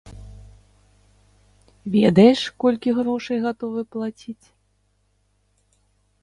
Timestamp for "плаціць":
3.97-4.45